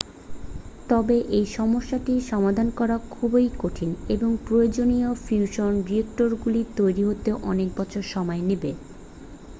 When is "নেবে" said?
8.49-8.71